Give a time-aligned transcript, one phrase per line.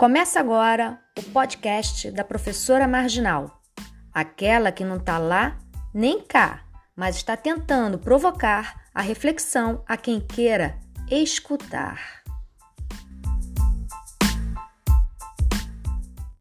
[0.00, 3.60] Começa agora o podcast da professora Marginal,
[4.14, 5.58] aquela que não está lá
[5.92, 6.64] nem cá,
[6.96, 10.78] mas está tentando provocar a reflexão a quem queira
[11.10, 12.19] escutar.